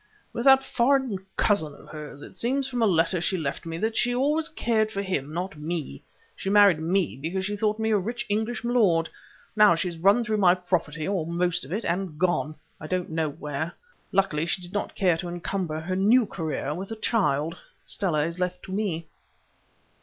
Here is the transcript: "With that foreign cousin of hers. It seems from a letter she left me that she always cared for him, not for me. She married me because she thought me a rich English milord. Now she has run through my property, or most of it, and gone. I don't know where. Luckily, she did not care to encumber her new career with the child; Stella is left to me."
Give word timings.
"With 0.33 0.45
that 0.45 0.63
foreign 0.63 1.19
cousin 1.37 1.75
of 1.75 1.89
hers. 1.89 2.23
It 2.23 2.35
seems 2.35 2.67
from 2.67 2.81
a 2.81 2.87
letter 2.87 3.21
she 3.21 3.37
left 3.37 3.67
me 3.67 3.77
that 3.77 3.95
she 3.95 4.15
always 4.15 4.49
cared 4.49 4.89
for 4.89 5.03
him, 5.03 5.31
not 5.31 5.53
for 5.53 5.59
me. 5.59 6.01
She 6.35 6.49
married 6.49 6.79
me 6.79 7.15
because 7.15 7.45
she 7.45 7.55
thought 7.55 7.77
me 7.77 7.91
a 7.91 7.99
rich 7.99 8.25
English 8.27 8.63
milord. 8.63 9.09
Now 9.55 9.75
she 9.75 9.89
has 9.89 9.99
run 9.99 10.23
through 10.23 10.37
my 10.37 10.55
property, 10.55 11.07
or 11.07 11.27
most 11.27 11.63
of 11.63 11.71
it, 11.71 11.85
and 11.85 12.17
gone. 12.17 12.55
I 12.79 12.87
don't 12.87 13.11
know 13.11 13.29
where. 13.29 13.73
Luckily, 14.11 14.47
she 14.47 14.63
did 14.63 14.73
not 14.73 14.95
care 14.95 15.17
to 15.17 15.29
encumber 15.29 15.79
her 15.79 15.95
new 15.95 16.25
career 16.25 16.73
with 16.73 16.89
the 16.89 16.95
child; 16.95 17.55
Stella 17.85 18.25
is 18.25 18.39
left 18.39 18.63
to 18.63 18.71
me." 18.71 19.05